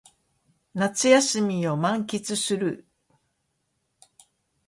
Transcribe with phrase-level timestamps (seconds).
[0.73, 2.87] 夏休みを満喫する